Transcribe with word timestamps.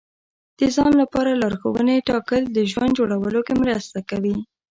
د 0.59 0.61
ځان 0.75 0.91
لپاره 1.01 1.39
لارښوونې 1.41 2.05
ټاکل 2.09 2.41
د 2.55 2.59
ژوند 2.71 2.95
جوړولو 2.99 3.39
کې 3.47 3.53
مرسته 3.63 3.99
کوي. 4.09 4.35